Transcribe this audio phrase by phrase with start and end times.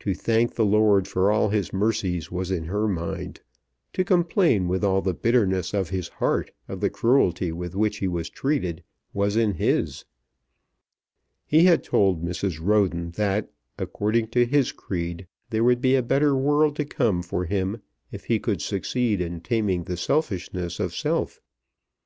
[0.00, 3.40] To thank the Lord for all His mercies was in her mind.
[3.94, 8.06] To complain with all the bitterness of his heart of the cruelty with which he
[8.06, 8.82] was treated
[9.14, 10.04] was in his.
[11.46, 12.58] He had told Mrs.
[12.60, 17.46] Roden that according to his creed there would be a better world to come for
[17.46, 17.80] him
[18.12, 21.40] if he could succeed in taming the selfishness of self.